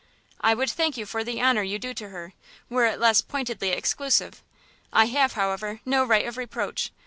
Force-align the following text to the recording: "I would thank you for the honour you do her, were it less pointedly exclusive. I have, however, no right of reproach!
"I 0.41 0.55
would 0.55 0.71
thank 0.71 0.97
you 0.97 1.05
for 1.05 1.23
the 1.23 1.39
honour 1.43 1.61
you 1.61 1.77
do 1.77 1.93
her, 2.07 2.33
were 2.71 2.87
it 2.87 2.99
less 2.99 3.21
pointedly 3.21 3.69
exclusive. 3.69 4.41
I 4.91 5.05
have, 5.05 5.33
however, 5.33 5.79
no 5.85 6.03
right 6.03 6.25
of 6.25 6.37
reproach! 6.37 6.89